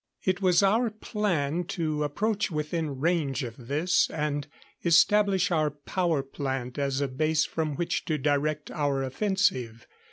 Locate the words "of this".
3.43-4.09